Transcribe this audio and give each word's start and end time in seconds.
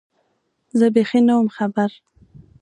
زه 0.77 0.85
بېخي 0.95 1.19
نه 1.27 1.33
وم 1.37 1.47
خبر 1.57 1.89